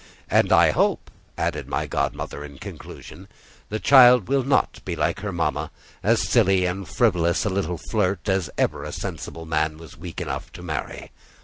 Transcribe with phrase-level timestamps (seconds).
[0.31, 3.27] "And I hope," added my godmother in conclusion,
[3.69, 5.69] "the child will not be like her mamma;
[6.01, 10.63] as silly and frivolous a little flirt as ever sensible man was weak enough to
[10.63, 11.11] marry.